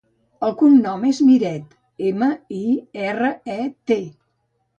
El 0.45 0.53
cognom 0.61 1.03
és 1.09 1.19
Miret: 1.27 1.75
ema, 2.13 2.31
i, 2.61 2.63
erra, 3.11 3.31
e, 3.59 3.61
te. 3.93 4.01